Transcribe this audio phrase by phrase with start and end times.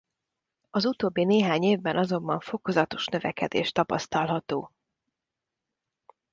[0.69, 4.71] Az utóbbi néhány évben azonban fokozatos növekedés tapasztalható.